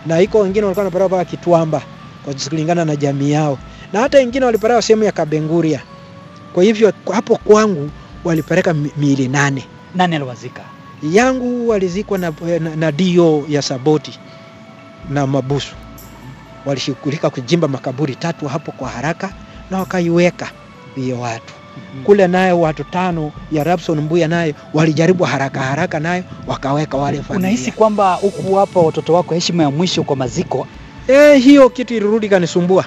na 0.07 0.21
iko 0.21 0.39
wengine 0.39 0.65
walikuwa 0.65 0.85
wanapelekwa 0.85 1.09
mpaka 1.19 1.31
Kitwamba 1.31 1.83
kulingana 2.49 2.85
na 2.85 2.97
jamii 2.97 3.31
yao, 3.31 3.59
na 3.93 4.01
hata 4.01 4.19
wengine 4.19 4.45
walipelekwa 4.45 4.83
sehemu 4.83 5.05
ya 5.05 5.13
Kabenguria. 5.13 5.81
Kwa 6.53 6.63
hivyo 6.65 6.93
hapo 7.13 7.37
kwangu 7.37 7.91
walipeleka 8.25 8.75
miili 8.75 9.29
nane. 9.29 9.65
Nani 9.95 10.17
aliwazika? 10.17 10.63
Yangu 11.03 11.69
walizikwa 11.69 12.19
na, 12.19 12.33
na, 12.61 12.77
na 12.77 12.93
dio 12.93 13.45
ya 13.49 13.63
Saboti 13.63 14.19
na 15.11 15.27
Mabusu. 15.27 15.75
Walishughulika 16.67 17.31
kujimba 17.31 17.69
makaburi 17.69 18.15
tatu 18.17 18.49
hapo 18.49 18.73
kwa 18.73 18.89
haraka 18.89 19.33
na 19.71 19.79
wakaiweka 19.79 20.51
hiyo 20.95 21.21
watu 21.21 21.55
kule, 22.05 22.27
nayo 22.29 22.61
watu 22.61 22.85
tano 22.85 23.33
ya 23.53 23.65
Rabson 23.65 24.01
Mbuya 24.01 24.29
nayo 24.29 24.55
walijaribu 24.75 25.25
haraka 25.25 25.61
haraka, 25.61 26.01
nayo 26.01 26.25
wakaweka 26.47 26.97
wale 26.97 27.17
familia. 27.23 27.39
Unahisi 27.39 27.73
kwamba 27.73 28.15
huku 28.15 28.55
hapa 28.55 28.81
watoto 28.81 29.13
wako 29.15 29.35
heshima 29.35 29.63
ya 29.63 29.71
mwisho 29.71 30.03
kwa 30.03 30.17
maziko 30.17 30.67
E, 31.09 31.37
hiyo 31.39 31.69
kitu 31.71 31.95
ilirudi 31.95 32.29
kanisumbua 32.29 32.85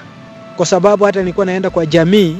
kwa 0.56 0.66
sababu 0.66 1.04
hata 1.04 1.20
nilikuwa 1.20 1.46
naenda 1.46 1.70
kwa 1.70 1.86
jamii 1.86 2.36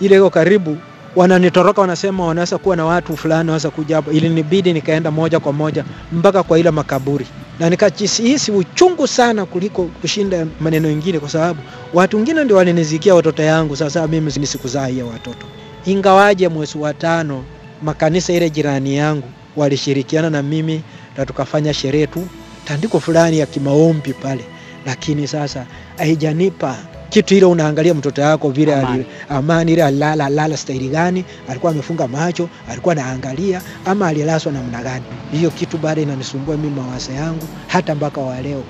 ile 0.00 0.16
iko 0.16 0.30
karibu, 0.30 0.76
wananitoroka, 1.16 1.80
wanasema 1.80 2.26
wanaweza 2.26 2.58
kuwa 2.58 2.76
na 2.76 2.84
watu 2.84 3.16
fulani 3.16 3.38
wanaweza 3.38 3.70
kuja 3.70 3.96
hapo. 3.96 4.10
Ilinibidi 4.12 4.72
nikaenda 4.72 5.10
moja 5.10 5.40
kwa 5.40 5.52
moja 5.52 5.84
mpaka 6.12 6.42
kwa 6.42 6.58
ile 6.58 6.70
makaburi 6.70 7.26
na 7.60 7.70
nikajihisi 7.70 8.52
uchungu 8.52 9.06
sana 9.06 9.46
kuliko 9.46 9.82
kushinda 9.84 10.46
maneno 10.60 10.88
mengine, 10.88 11.18
kwa 11.18 11.28
sababu 11.28 11.60
watu 11.94 12.16
wengine 12.16 12.44
ndio 12.44 12.56
walinizikia 12.56 13.14
watoto 13.14 13.42
yangu. 13.42 13.76
Sasa 13.76 14.06
mimi 14.08 14.32
ni 14.36 14.46
sikuzaa 14.46 14.86
hiyo 14.86 15.06
watoto, 15.08 15.46
ingawaje 15.86 16.48
mwezi 16.48 16.78
wa 16.78 16.94
tano 16.94 17.44
makanisa 17.82 18.32
ile 18.32 18.50
jirani 18.50 18.96
yangu 18.96 19.28
walishirikiana 19.56 20.30
na 20.30 20.42
mimi 20.42 20.82
na 21.16 21.26
tukafanya 21.26 21.74
sherehe 21.74 22.06
tu 22.06 22.28
tandiko 22.64 23.00
fulani 23.00 23.38
ya 23.38 23.46
kimaombi 23.46 24.12
pale, 24.12 24.44
lakini 24.86 25.28
sasa 25.28 25.66
haijanipa 25.98 26.76
kitu 27.10 27.34
ile. 27.34 27.46
Unaangalia 27.46 27.94
mtoto 27.94 28.22
yako 28.22 28.50
vile 28.50 28.74
Amani. 28.74 29.04
amani 29.28 29.72
ile 29.72 29.84
alala 29.84 30.26
alala 30.26 30.56
staili 30.56 30.88
gani, 30.88 31.24
alikuwa 31.48 31.72
amefunga 31.72 32.08
macho, 32.08 32.48
alikuwa 32.70 32.92
anaangalia 32.92 33.62
ama 33.84 34.08
alilaswa 34.08 34.52
namna 34.52 34.82
gani? 34.82 35.04
Hiyo 35.32 35.50
kitu 35.50 35.78
bado 35.78 36.02
inanisumbua 36.02 36.56
mimi 36.56 36.80
mawazo 36.80 37.12
yangu 37.12 37.46
hata 37.66 37.94
mpaka 37.94 38.20
wa 38.20 38.40
leo. 38.40 38.62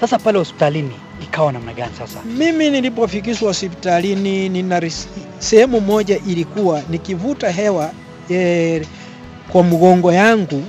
Sasa 0.00 0.18
pale 0.18 0.38
hospitalini 0.38 0.92
ikawa 1.22 1.52
namna 1.52 1.72
gani 1.74 1.92
sasa? 1.98 2.18
Mimi 2.38 2.70
nilipofikishwa 2.70 3.48
hospitalini 3.48 4.48
nina 4.48 4.90
sehemu 5.38 5.80
moja 5.80 6.18
ilikuwa 6.26 6.82
nikivuta 6.90 7.50
hewa 7.50 7.90
eh, 8.28 8.86
kwa 9.48 9.62
mgongo 9.62 10.12
yangu 10.12 10.62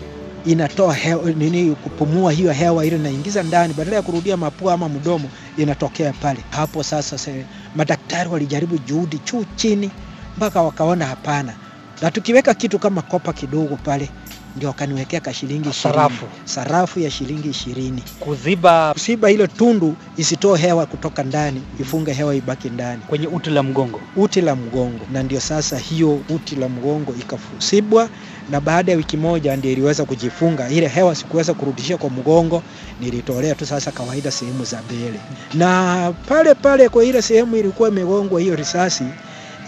inatoa 0.47 0.93
hewa, 0.93 1.31
nini 1.31 1.75
kupumua 1.75 2.31
hiyo 2.31 2.51
hewa 2.51 2.85
ile 2.85 2.97
naingiza 2.97 3.43
ndani 3.43 3.73
badala 3.73 3.95
ya 3.95 4.01
kurudia 4.01 4.37
mapua 4.37 4.73
ama 4.73 4.89
mdomo 4.89 5.29
inatokea 5.57 6.13
pale. 6.13 6.39
Hapo 6.49 6.83
sasa 6.83 7.17
se, 7.17 7.45
madaktari 7.75 8.29
walijaribu 8.29 8.77
juhudi 8.77 9.17
chuu 9.17 9.45
chini 9.55 9.91
mpaka 10.37 10.61
wakaona 10.61 11.05
hapana, 11.05 11.53
na 12.01 12.11
tukiweka 12.11 12.53
kitu 12.53 12.79
kama 12.79 13.01
kopa 13.01 13.33
kidogo 13.33 13.75
pale 13.83 14.09
ndio 14.55 14.69
wakaniwekea 14.69 15.19
ka 15.19 15.33
shilingi 15.33 15.73
Sarafu. 15.73 16.25
sarafu 16.45 16.99
ya 16.99 17.11
shilingi 17.11 17.49
ishirini 17.49 18.03
Kuziba 18.19 18.93
kuziba 18.93 19.31
ile 19.31 19.47
tundu 19.47 19.95
isitoe 20.17 20.59
hewa 20.59 20.85
kutoka 20.85 21.23
ndani, 21.23 21.61
ifunge 21.79 22.13
hewa 22.13 22.35
ibaki 22.35 22.69
ndani, 22.69 23.01
kwenye 23.07 23.27
uti 23.27 23.49
la 23.49 23.63
mgongo. 23.63 23.99
uti 24.15 24.41
la 24.41 24.55
mgongo. 24.55 24.99
Na 25.11 25.23
ndio 25.23 25.39
sasa 25.39 25.77
hiyo 25.77 26.19
uti 26.29 26.55
la 26.55 26.69
mgongo 26.69 27.15
ikasibwa, 27.19 28.09
na 28.51 28.61
baada 28.61 28.91
ya 28.91 28.97
wiki 28.97 29.17
moja 29.17 29.55
ndio 29.55 29.71
iliweza 29.71 30.05
kujifunga. 30.05 30.69
Ile 30.69 30.87
hewa 30.87 31.15
sikuweza 31.15 31.53
kurudisha 31.53 31.97
kwa 31.97 32.09
mgongo, 32.09 32.63
nilitolea 33.01 33.55
tu 33.55 33.65
sasa 33.65 33.91
kawaida 33.91 34.31
sehemu 34.31 34.63
za 34.65 34.81
mbele, 34.81 35.19
na 35.53 36.13
pale 36.29 36.55
pale 36.55 36.89
kwa 36.89 37.05
ile 37.05 37.21
sehemu 37.21 37.55
ilikuwa 37.57 37.89
imegongwa 37.89 38.41
hiyo 38.41 38.55
risasi 38.55 39.03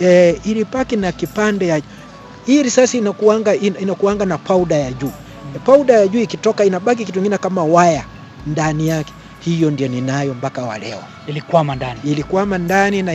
e, 0.01 0.39
ilipaki 0.43 0.95
na 0.95 1.11
kipande 1.11 1.67
ya 1.67 1.81
hii 2.45 2.63
risasi 2.63 2.97
inakuanga, 2.97 3.55
inakuanga 3.55 4.25
na 4.25 4.37
pauda 4.37 4.75
ya 4.75 4.91
juu. 4.91 5.11
Pauda 5.65 5.93
ya 5.93 6.07
juu 6.07 6.19
ikitoka 6.19 6.65
inabaki 6.65 7.05
kitu 7.05 7.13
kingine 7.19 7.37
kama 7.37 7.63
waya 7.63 8.03
ndani 8.47 8.87
yake. 8.87 9.13
Hiyo 9.39 9.71
ndio 9.71 9.87
ninayo 9.87 10.33
mpaka 10.33 10.61
wa 10.61 10.77
leo. 10.77 10.99
Ilikwama 11.27 11.75
ndani. 11.75 11.99
Ilikwama 12.03 12.57
ndani 12.57 13.01
na 13.01 13.13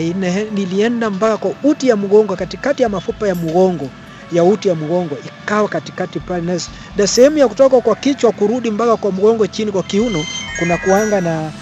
nilienda 0.54 1.10
mpaka 1.10 1.36
kwa 1.36 1.54
uti 1.70 1.88
ya 1.88 1.96
mgongo, 1.96 2.36
katikati 2.36 2.82
ya 2.82 2.88
mafupa 2.88 3.28
ya 3.28 3.34
mgongo 3.34 3.88
ya 4.32 4.44
uti 4.44 4.68
ya 4.68 4.74
mgongo 4.74 5.16
ikawa 5.26 5.68
katikati 5.68 6.20
pale, 6.20 6.42
na, 6.42 6.60
na 6.96 7.06
sehemu 7.06 7.38
ya 7.38 7.48
kutoka 7.48 7.80
kwa 7.80 7.96
kichwa 7.96 8.32
kurudi 8.32 8.70
mpaka 8.70 8.96
kwa 8.96 9.12
mgongo 9.12 9.46
chini 9.46 9.72
kwa 9.72 9.82
kiuno 9.82 10.24
kuna 10.58 10.76
kuanga 10.76 11.20
na 11.20 11.52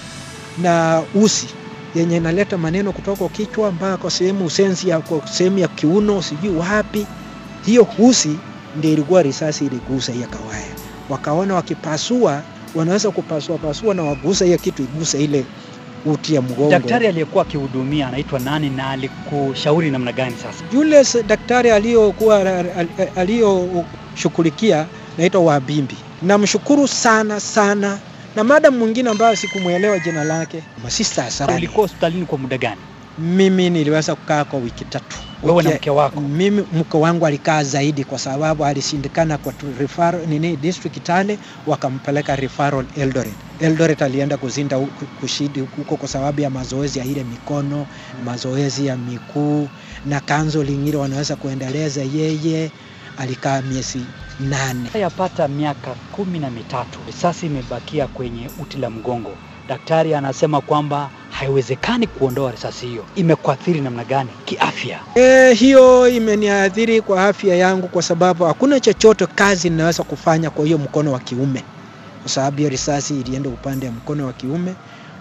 na 0.62 1.02
usi 1.14 1.46
yenye 1.94 2.16
inaleta 2.16 2.58
maneno 2.58 2.92
kutoka 2.92 3.16
kwa 3.16 3.28
kichwa 3.28 3.72
mpaka 3.72 3.96
kwa 3.96 4.10
sehemu 4.10 4.44
usensi 4.46 4.88
ya 4.88 5.00
kwa 5.00 5.26
sehemu 5.28 5.58
ya 5.58 5.68
kiuno 5.68 6.22
sijui 6.22 6.56
wapi. 6.56 7.06
Hiyo 7.66 7.86
usi 7.98 8.38
ndio 8.76 8.92
ilikuwa 8.92 9.22
risasi 9.22 9.66
iligusa 9.66 10.12
hiyo 10.12 10.26
kawaya. 10.28 10.66
Wakaona 11.08 11.54
wakipasua 11.54 12.42
wanaweza 12.74 13.10
kupasua 13.10 13.58
pasua 13.58 13.94
na 13.94 14.02
wagusa 14.02 14.44
hiyo 14.44 14.58
kitu 14.58 14.82
iguse 14.82 15.24
ile 15.24 15.44
uti 16.06 16.34
ya 16.34 16.42
mgongo. 16.42 16.70
Daktari 16.70 17.06
aliyekuwa 17.06 17.44
akihudumia 17.44 18.08
anaitwa 18.08 18.38
nani 18.40 18.70
na 18.70 18.90
alikushauri 18.90 19.90
namna 19.90 20.12
gani 20.12 20.34
sasa? 20.42 20.64
yule 20.72 21.04
daktari 21.26 21.70
aliyokuwa 21.70 22.64
aliyoshughulikia 23.16 24.86
naitwa 25.18 25.40
Wabimbi. 25.40 25.96
Namshukuru 26.22 26.88
sana 26.88 27.40
sana, 27.40 27.98
na 28.36 28.44
madam 28.44 28.76
mwingine 28.78 29.10
ambayo 29.10 29.36
sikumwelewa 29.36 29.98
jina 29.98 30.24
lake, 30.24 30.62
masista 30.84 31.24
Asani. 31.26 31.54
Ulikuwa 31.54 31.86
hospitalini 31.86 32.26
kwa 32.26 32.38
muda 32.38 32.58
gani? 32.58 32.80
Mimi 33.18 33.70
niliweza 33.70 34.14
kukaa 34.14 34.44
kwa 34.44 34.58
wiki 34.58 34.84
tatu. 34.84 35.16
Wewe 35.42 35.62
na 35.62 35.70
mke 35.70 35.90
wako? 35.90 36.20
Mimi 36.20 36.64
mke 36.72 36.96
wangu 36.96 37.26
alikaa 37.26 37.62
zaidi 37.64 38.04
kwa 38.04 38.18
sababu 38.18 38.64
alishindikana 38.64 39.38
kwa 39.38 39.52
referral, 39.78 40.26
nini 40.26 40.56
district 40.56 41.02
Tale, 41.02 41.38
wakampeleka 41.66 42.36
referral 42.36 42.84
Eldoret. 42.96 43.34
Eldoret 43.60 44.02
alienda 44.02 44.36
kuzinda 44.36 44.78
kushidi 45.20 45.60
huko 45.60 45.96
kwa 45.96 46.08
sababu 46.08 46.40
ya 46.40 46.50
mazoezi 46.50 46.98
ya 46.98 47.04
ile 47.04 47.24
mikono, 47.24 47.86
mazoezi 48.24 48.86
ya 48.86 48.96
miguu 48.96 49.68
na 50.06 50.20
kanzo 50.20 50.62
lingine 50.62 50.96
wanaweza 50.96 51.36
kuendeleza 51.36 52.02
yeye. 52.02 52.70
Alikaa 53.18 53.62
miezi 53.62 54.00
nane. 54.40 54.90
Yapata 55.00 55.48
miaka 55.48 55.94
kumi 56.12 56.38
na 56.38 56.50
mitatu, 56.50 56.98
risasi 57.06 57.46
imebakia 57.46 58.06
kwenye 58.06 58.50
uti 58.62 58.78
la 58.78 58.90
mgongo. 58.90 59.30
Daktari 59.72 60.14
anasema 60.14 60.60
kwamba 60.60 61.10
haiwezekani 61.30 62.06
kuondoa 62.06 62.50
risasi 62.50 62.86
hiyo. 62.86 63.04
Imekuathiri 63.16 63.80
namna 63.80 64.04
gani 64.04 64.30
kiafya? 64.44 64.98
E, 65.14 65.54
hiyo 65.54 66.08
imeniathiri 66.08 67.00
kwa 67.00 67.24
afya 67.28 67.56
yangu 67.56 67.88
kwa 67.88 68.02
sababu 68.02 68.44
hakuna 68.44 68.80
chochote 68.80 69.26
kazi 69.26 69.70
ninaweza 69.70 70.02
kufanya 70.02 70.50
kwa 70.50 70.64
hiyo 70.64 70.78
mkono 70.78 71.12
wa 71.12 71.18
kiume, 71.20 71.62
kwa 72.22 72.30
sababu 72.30 72.56
hiyo 72.56 72.70
risasi 72.70 73.20
ilienda 73.20 73.48
upande 73.50 73.86
wa 73.86 73.92
mkono 73.92 74.26
wa 74.26 74.32
kiume. 74.32 74.74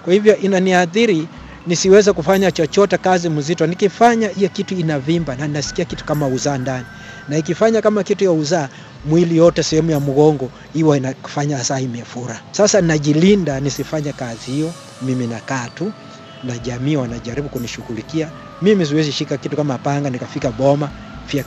Kwa 0.03 0.13
hivyo 0.13 0.37
inaniathiri 0.37 1.27
nisiweze 1.67 2.13
kufanya 2.13 2.51
chochote 2.51 2.97
kazi 2.97 3.29
mzito. 3.29 3.67
Nikifanya 3.67 4.27
hiyo 4.27 4.49
kitu 4.49 4.75
inavimba 4.75 5.35
na 5.35 5.47
nasikia 5.47 5.85
kitu 5.85 6.05
kama 6.05 6.27
uzaa 6.27 6.57
ndani, 6.57 6.85
na 7.29 7.37
ikifanya 7.37 7.81
kama 7.81 8.03
kitu 8.03 8.23
ya 8.23 8.31
uzaa 8.31 8.69
mwili 9.05 9.37
yote 9.37 9.63
sehemu 9.63 9.91
ya 9.91 9.99
mgongo 9.99 10.49
iwa 10.73 10.97
inafanya 10.97 11.63
saa 11.63 11.79
imefura. 11.79 12.39
Sasa 12.51 12.81
najilinda 12.81 13.59
nisifanye 13.59 14.13
kazi 14.13 14.51
hiyo, 14.51 14.73
mimi 15.01 15.27
nakaa 15.27 15.67
tu 15.69 15.91
na 16.43 16.57
jamii 16.57 16.95
wanajaribu 16.95 17.49
kunishughulikia. 17.49 18.29
Mimi 18.61 18.85
siwezi 18.85 19.11
shika 19.11 19.37
kitu 19.37 19.55
kama 19.57 19.77
panga 19.77 20.09
nikafika 20.09 20.51
boma 20.51 20.89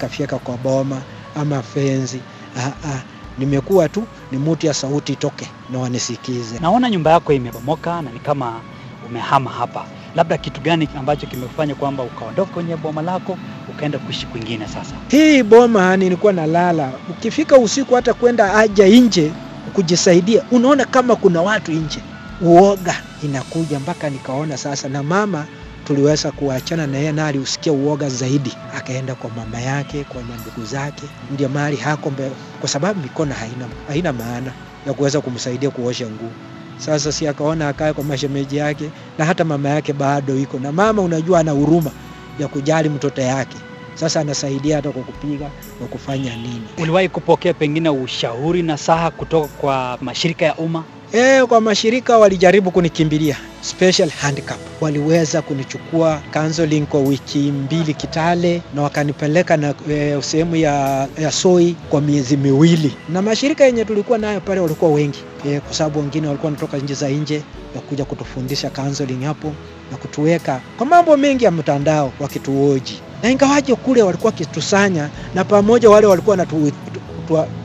fyeka 0.09 0.39
kwa 0.39 0.57
boma 0.57 1.03
ama 1.35 1.63
fenzi. 1.63 2.21
Ah, 2.59 2.67
ah. 2.67 3.01
Nimekuwa 3.39 3.89
tu 3.89 4.05
ni 4.33 4.39
muti 4.39 4.67
ya 4.67 4.75
sauti 4.75 5.13
itoke 5.13 5.51
na 5.71 5.79
wanisikize. 5.79 6.59
Naona 6.61 6.91
nyumba 6.91 7.11
yako 7.11 7.33
imebomoka 7.33 8.03
na 8.03 8.11
ni 8.11 8.19
kama 8.19 8.61
umehama 9.07 9.51
hapa. 9.51 9.87
Labda 10.17 10.39
kitu 10.39 10.61
gani 10.61 10.89
ambacho 10.99 11.27
kimefanya 11.27 11.75
kwamba 11.75 12.03
ukaondoka 12.03 12.53
kwenye 12.53 12.77
boma 12.77 13.03
lako 13.03 13.39
ukaenda 13.71 13.99
kuishi 13.99 14.27
kwingine 14.27 14.67
sasa? 14.69 14.95
Hii 15.09 15.43
boma 15.43 15.97
nilikuwa 15.97 16.33
nalala, 16.33 16.93
ukifika 17.11 17.59
usiku 17.59 17.95
hata 17.95 18.15
kwenda 18.15 18.47
haja 18.49 18.87
nje 18.87 19.33
kujisaidia, 19.73 20.43
unaona 20.51 20.85
kama 20.85 21.17
kuna 21.17 21.43
watu 21.43 21.73
nje, 21.73 21.99
uoga 22.43 22.95
inakuja 23.25 23.81
mpaka 23.81 24.11
nikaona 24.11 24.57
sasa, 24.57 24.89
na 24.89 25.03
mama 25.03 25.47
tuliweza 25.87 26.31
kuachana 26.33 26.87
na 26.87 26.99
yeye, 26.99 27.13
na 27.13 27.27
aliusikia 27.27 27.73
uoga 27.73 28.09
zaidi, 28.09 28.53
akaenda 28.77 29.15
kwa 29.15 29.31
mama 29.31 29.61
yake, 29.61 30.05
kwa 30.05 30.23
mandugu 30.23 30.65
zake, 30.67 31.03
ndio 31.31 31.49
mahali 31.49 31.77
hako 31.77 32.11
mbe, 32.11 32.31
kwa 32.61 32.69
sababu 32.69 33.01
mikono 33.01 33.35
haina, 33.35 33.67
haina 33.89 34.13
maana 34.13 34.53
ya 34.87 34.93
kuweza 34.93 35.21
kumsaidia 35.21 35.71
kuosha 35.71 36.07
nguo. 36.07 36.31
Sasa 36.79 37.13
si 37.13 37.29
akaona 37.29 37.69
akae 37.69 37.93
kwa 37.93 38.05
mashemeji 38.05 38.57
yake, 38.57 38.91
na 39.19 39.25
hata 39.25 39.45
mama 39.45 39.69
yake 39.69 39.93
bado 39.93 40.37
iko 40.39 40.59
na 40.59 40.73
mama, 40.73 41.03
unajua 41.03 41.41
ana 41.41 41.53
huruma 41.53 41.91
ya 42.39 42.49
kujali 42.49 42.89
mtoto 42.89 43.21
yake. 43.23 43.57
Sasa 43.95 44.21
anasaidia 44.21 44.77
hata 44.77 44.91
kwa 44.91 45.03
kupiga 45.03 45.51
kwa 45.79 45.87
kufanya 45.87 46.37
nini. 46.37 46.63
Uliwahi 46.83 47.09
kupokea 47.09 47.55
pengine 47.55 47.89
ushauri 47.89 48.63
na 48.63 48.77
saha 48.77 49.11
kutoka 49.11 49.47
kwa 49.49 49.99
mashirika 50.01 50.45
ya 50.45 50.55
umma? 50.55 50.85
E, 51.13 51.47
kwa 51.47 51.61
mashirika 51.61 52.19
walijaribu 52.19 52.71
kunikimbilia 52.71 53.37
special 53.63 54.09
handicap, 54.11 54.59
waliweza 54.81 55.43
kunichukua 55.43 56.21
counseling 56.33 56.81
kwa 56.87 57.01
wiki 57.01 57.39
mbili 57.39 57.95
Kitale 57.95 58.63
na 58.75 58.83
wakanipeleka 58.83 59.57
na 59.57 59.75
e, 59.91 60.17
sehemu 60.23 60.57
ya, 60.57 61.09
ya 61.19 61.33
Soi 61.33 61.77
kwa 61.91 62.01
miezi 62.01 62.37
miwili, 62.37 62.95
na 63.09 63.23
mashirika 63.23 63.65
yenye 63.65 63.85
tulikuwa 63.85 64.19
nayo 64.19 64.41
pale 64.41 64.61
walikuwa 64.61 64.91
wengi. 64.91 65.19
E, 65.49 65.61
kwa 65.61 65.75
sababu 65.75 65.99
wengine 66.01 66.27
walikuwa 66.27 66.49
wanatoka 66.53 66.77
nje 66.79 66.95
za 66.95 67.09
nje 67.09 67.43
wakuja 67.75 68.05
kutufundisha 68.05 68.71
counseling 68.71 69.25
hapo 69.25 69.53
na 69.91 69.97
kutuweka 69.97 70.61
kwa 70.77 70.87
mambo 70.87 71.17
mengi 71.17 71.45
ya 71.45 71.51
mtandao 71.51 72.13
wakituoji, 72.21 73.01
na 73.23 73.31
ingawaje 73.31 73.75
kule 73.75 74.03
walikuwa 74.03 74.31
wakitusanya 74.33 75.09
na 75.35 75.45
pamoja 75.45 75.91
wale 75.91 76.07
walikuwa 76.07 76.37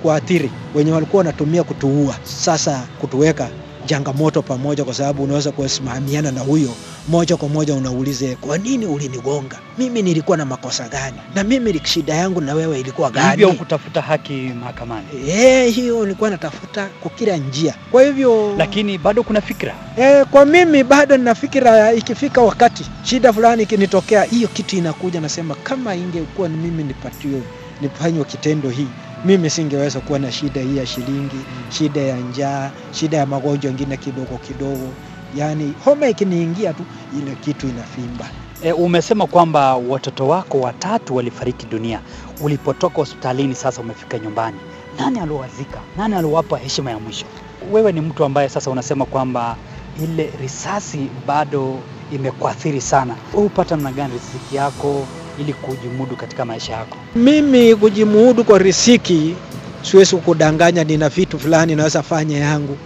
kuathiri 0.02 0.52
wenye 0.76 0.92
walikuwa 0.92 1.18
wanatumia 1.20 1.64
kutuua, 1.64 2.16
sasa 2.24 2.88
kutuweka 3.02 3.50
changamoto 3.86 4.42
pamoja, 4.42 4.84
kwa 4.84 4.94
sababu 4.94 5.24
unaweza 5.24 5.52
kusimamiana 5.52 6.32
na 6.32 6.42
huyo 6.42 6.70
moja 7.08 7.38
kwa 7.38 7.50
moja, 7.50 7.74
unaulize 7.76 8.36
kwa 8.36 8.58
nini 8.58 8.86
ulinigonga 8.86 9.60
mimi, 9.78 10.02
nilikuwa 10.02 10.38
na 10.38 10.46
makosa 10.46 10.90
gani? 10.90 11.18
Na 11.36 11.44
mimi 11.44 11.82
shida 11.84 12.14
yangu 12.14 12.42
na 12.42 12.54
wewe 12.54 12.80
ilikuwa 12.80 13.10
gani? 13.12 13.30
Hivyo 13.30 13.54
kutafuta 13.54 14.02
haki 14.02 14.34
mahakamani. 14.34 15.08
Eh, 15.30 15.74
hiyo 15.76 16.04
nilikuwa 16.04 16.30
natafuta 16.30 16.88
kwa 17.02 17.12
kila 17.12 17.38
njia. 17.38 17.76
Kwa 17.92 18.04
hivyo 18.04 18.56
Lakini 18.58 18.98
bado 18.98 19.24
kuna 19.24 19.42
fikira 19.42 19.76
eh, 19.98 20.26
kwa 20.32 20.46
mimi 20.46 20.84
bado 20.84 21.18
nina 21.18 21.36
fikira, 21.36 21.94
ikifika 21.94 22.42
wakati 22.42 22.86
shida 23.04 23.34
fulani 23.34 23.64
ikinitokea, 23.64 24.24
hiyo 24.24 24.48
kitu 24.48 24.76
inakuja, 24.76 25.22
nasema 25.22 25.56
kama 25.56 25.96
ingekuwa 25.96 26.50
mimi 26.50 26.84
nipatiwe 26.84 27.42
nifanywe 27.82 28.26
kitendo 28.26 28.70
hii 28.70 28.88
mimi 29.26 29.50
singeweza 29.50 30.00
kuwa 30.00 30.20
na 30.20 30.32
shida 30.32 30.62
hii 30.62 30.78
ya 30.78 30.86
shilingi, 30.86 31.40
shida 31.70 32.02
ya 32.02 32.18
njaa, 32.18 32.72
shida 32.92 33.18
ya 33.18 33.26
magonjwa 33.26 33.72
mengine 33.72 33.98
kidogo 33.98 34.38
kidogo. 34.48 34.88
Yaani 35.36 35.74
homa 35.86 36.08
ikiniingia 36.08 36.74
tu 36.74 36.84
ile 37.18 37.36
kitu 37.36 37.68
inafimba. 37.68 38.26
E, 38.64 38.72
umesema 38.72 39.28
kwamba 39.28 39.76
watoto 39.76 40.28
wako 40.28 40.60
watatu 40.60 41.16
walifariki 41.16 41.66
dunia 41.66 42.00
ulipotoka 42.42 42.96
hospitalini. 42.96 43.56
Sasa 43.56 43.82
umefika 43.82 44.20
nyumbani, 44.20 44.58
nani 45.00 45.20
aliowazika? 45.20 45.80
Nani 45.98 46.16
aliowapa 46.16 46.58
heshima 46.58 46.92
ya 46.92 47.00
mwisho? 47.00 47.26
Wewe 47.72 47.92
ni 47.92 48.02
mtu 48.02 48.26
ambaye 48.26 48.50
sasa 48.50 48.72
unasema 48.72 49.06
kwamba 49.06 49.56
ile 50.04 50.34
risasi 50.42 51.10
bado 51.28 51.80
imekuathiri 52.12 52.82
sana. 52.82 53.16
Wewe 53.34 53.44
hupata 53.44 53.76
namna 53.76 53.92
gani 53.92 54.14
riziki 54.14 54.56
yako 54.56 55.06
ili 55.40 55.54
kujimudu 55.54 56.16
katika 56.16 56.46
maisha 56.46 56.74
yako? 56.74 56.98
Mimi 57.16 57.76
kujimudu 57.76 58.44
kwa 58.44 58.58
riziki, 58.60 59.36
siwezi 59.82 60.16
kudanganya, 60.16 60.84
nina 60.84 61.10
vitu 61.10 61.40
fulani 61.40 61.76
naweza 61.76 62.04
fanya 62.04 62.38
yangu. 62.40 62.78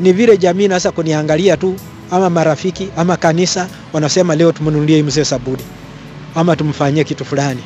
Ni 0.00 0.12
vile 0.12 0.36
jamii 0.36 0.68
naweza 0.68 0.90
kuniangalia 0.92 1.56
tu, 1.56 1.74
ama 2.10 2.30
marafiki 2.30 2.88
ama 2.96 3.16
kanisa 3.16 3.68
wanasema 3.92 4.34
leo 4.36 4.52
tumnunulie 4.52 5.02
mzee 5.02 5.24
sabuni 5.24 5.62
ama 6.34 6.56
tumfanyie 6.56 7.04
kitu 7.04 7.24
fulani, 7.24 7.60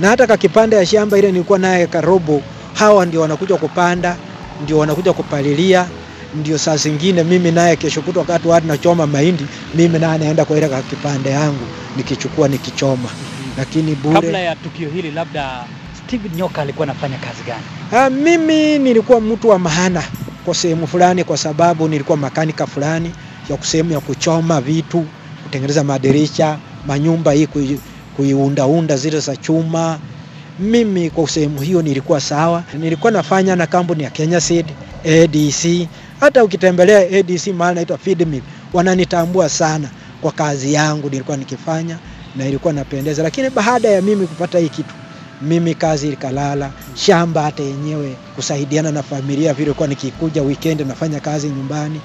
na 0.00 0.08
hata 0.08 0.26
ka 0.26 0.36
kipande 0.36 0.76
ya 0.76 0.86
shamba 0.86 1.18
ile 1.18 1.32
nilikuwa 1.32 1.58
naye 1.58 1.86
karobo, 1.86 2.42
hawa 2.74 3.06
ndio 3.06 3.20
wanakuja 3.20 3.56
kupanda, 3.56 4.16
ndio 4.62 4.78
wanakuja 4.78 5.12
kupalilia 5.12 5.86
ndio 6.34 6.58
saa 6.58 6.76
zingine 6.76 7.24
mimi 7.24 7.50
naye 7.50 7.76
kesho 7.76 8.02
kutwa 8.02 8.20
wakati 8.20 8.48
watu 8.48 8.66
nachoma 8.66 9.06
mahindi, 9.06 9.46
mimi 9.74 9.98
naye 9.98 10.18
naenda 10.18 10.44
kwa 10.44 10.58
ile 10.58 10.68
kipande 10.90 11.30
yangu 11.30 11.66
nikichukua 11.96 12.48
nikichoma, 12.48 13.08
lakini 13.58 13.94
bure. 13.94 14.14
Kabla 14.14 14.38
ya 14.38 14.56
tukio 14.56 14.88
hili, 14.88 15.10
labda 15.10 15.64
Steve 16.06 16.28
Nyoka 16.36 16.62
alikuwa 16.62 16.84
anafanya 16.88 17.18
kazi 17.18 17.42
gani? 17.46 17.62
Ha, 17.90 18.10
mimi 18.10 18.78
nilikuwa 18.78 19.20
mtu 19.20 19.48
wa 19.48 19.58
maana 19.58 20.02
kwa 20.44 20.54
sehemu 20.54 20.86
fulani, 20.86 21.24
kwa 21.24 21.36
sababu 21.36 21.88
nilikuwa 21.88 22.18
makanika 22.18 22.66
fulani 22.66 23.12
ya 23.50 23.58
sehemu 23.62 23.92
ya 23.92 24.00
kuchoma 24.00 24.60
vitu, 24.60 25.04
kutengeneza 25.42 25.84
madirisha, 25.84 26.58
manyumba 26.86 27.32
hii 27.32 27.46
kui, 27.46 27.80
kuiundaunda 28.16 28.96
zile 28.96 29.20
za 29.20 29.36
chuma. 29.36 29.98
Mimi 30.58 31.10
kwa 31.10 31.28
sehemu 31.28 31.60
hiyo 31.60 31.82
nilikuwa 31.82 32.20
sawa. 32.20 32.62
Nilikuwa 32.78 33.12
nafanya 33.12 33.56
na 33.56 33.66
kampuni 33.66 34.02
ya 34.02 34.10
Kenya 34.10 34.40
Seed, 34.40 34.66
ADC. 35.04 35.88
Hata 36.20 36.44
ukitembelea 36.44 36.98
ADC 37.18 37.46
mahali 37.46 37.74
naitwa 37.74 37.98
Feed 37.98 38.26
Mill, 38.28 38.42
wananitambua 38.72 39.48
sana 39.48 39.88
kwa 40.22 40.32
kazi 40.32 40.72
yangu 40.72 41.10
nilikuwa 41.10 41.36
nikifanya 41.36 41.98
na 42.36 42.46
ilikuwa 42.48 42.72
napendeza, 42.72 43.22
lakini 43.22 43.50
baada 43.50 43.88
ya 43.88 44.02
mimi 44.02 44.26
kupata 44.26 44.58
hii 44.58 44.68
kitu 44.68 44.94
mimi 45.42 45.74
kazi 45.74 46.08
ikalala, 46.08 46.70
shamba 46.94 47.42
hata 47.42 47.62
yenyewe 47.62 48.16
kusaidiana 48.36 48.92
na 48.92 49.02
familia 49.02 49.52
vile 49.54 49.66
ilikuwa 49.66 49.88
nikikuja 49.88 50.42
weekend 50.42 50.80
nafanya 50.80 51.20
kazi 51.20 51.48
nyumbani 51.48 52.00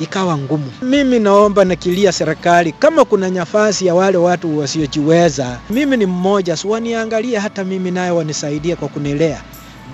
ikawa 0.00 0.38
ngumu. 0.38 0.72
Mimi 0.82 1.18
naomba 1.18 1.64
nakilia 1.64 2.12
serikali, 2.12 2.72
kama 2.72 3.04
kuna 3.04 3.28
nafasi 3.30 3.86
ya 3.86 3.94
wale 3.94 4.16
watu 4.18 4.58
wasiojiweza, 4.58 5.58
mimi 5.70 5.96
ni 5.96 6.06
mmoja, 6.06 6.56
si 6.56 6.66
waniangalie 6.66 7.38
hata 7.38 7.64
mimi 7.64 7.90
naye 7.90 8.10
wanisaidie 8.10 8.76
kwa 8.76 8.88
kunilea, 8.88 9.40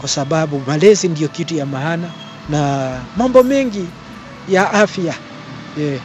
kwa 0.00 0.08
sababu 0.08 0.62
malezi 0.66 1.08
ndiyo 1.08 1.28
kitu 1.28 1.54
ya 1.54 1.66
maana 1.66 2.10
na 2.48 2.90
mambo 3.16 3.42
mengi 3.42 3.84
ya 4.48 4.70
afya 4.72 5.14
yeah. 5.78 6.00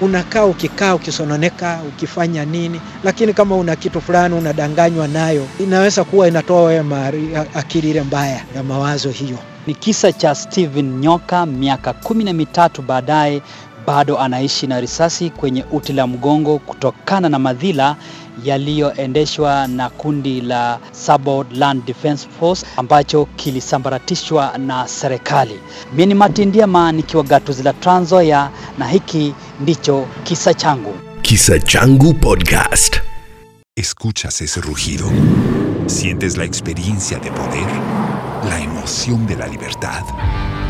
Unakaa 0.00 0.44
ukikaa 0.44 0.94
ukisononeka 0.94 1.80
ukifanya 1.88 2.44
nini, 2.44 2.80
lakini 3.04 3.32
kama 3.32 3.56
una 3.56 3.76
kitu 3.76 4.00
fulani 4.00 4.34
unadanganywa 4.34 5.08
nayo, 5.08 5.46
inaweza 5.60 6.04
kuwa 6.04 6.28
inatoa 6.28 6.62
wewe 6.62 6.84
akili 7.54 7.90
ile 7.90 8.02
mbaya 8.02 8.40
ya 8.56 8.62
mawazo 8.62 9.10
hiyo. 9.10 9.38
Ni 9.66 9.74
kisa 9.74 10.12
cha 10.12 10.34
Steven 10.34 10.98
Nyoka, 10.98 11.46
miaka 11.46 11.92
kumi 11.92 12.24
na 12.24 12.32
mitatu 12.32 12.82
baadaye 12.82 13.42
bado 13.86 14.18
anaishi 14.18 14.66
na 14.66 14.80
risasi 14.80 15.30
kwenye 15.30 15.64
uti 15.72 15.92
la 15.92 16.06
mgongo 16.06 16.58
kutokana 16.58 17.28
na 17.28 17.38
madhila 17.38 17.96
yaliyoendeshwa 18.44 19.66
na 19.66 19.90
kundi 19.90 20.40
la 20.40 20.78
Sabot 20.92 21.46
Land 21.52 21.84
Defence 21.84 22.28
Force 22.40 22.66
ambacho 22.76 23.24
kilisambaratishwa 23.36 24.58
na 24.58 24.88
serikali. 24.88 25.58
Mimi 25.92 26.06
ni 26.06 26.14
Martin 26.14 26.48
Ndiama 26.48 26.92
nikiwa 26.92 27.22
gatuzi 27.22 27.62
la 27.62 27.72
Trans 27.72 28.02
Nzoia 28.02 28.50
na 28.78 28.88
hiki 28.88 29.34
ndicho 29.60 30.06
kisa 30.24 30.54
changu. 30.54 30.94
Kisa 31.22 31.58
Changu 31.58 32.14
Podcast. 32.14 33.00
Escuchas 33.76 34.40
ese 34.42 34.60
rugido. 34.60 35.10
Sientes 35.86 36.36
la 36.36 36.44
experiencia 36.44 37.18
de 37.18 37.30
poder, 37.30 37.68
la 38.48 38.60
emoción 38.60 39.26
de 39.26 39.34
la 39.36 39.46
libertad. 39.46 40.04